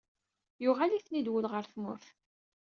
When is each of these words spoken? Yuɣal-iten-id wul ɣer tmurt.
Yuɣal-iten-id 0.63 1.27
wul 1.31 1.45
ɣer 1.51 1.63
tmurt. 1.65 2.05